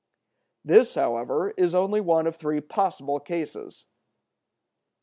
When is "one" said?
2.01-2.25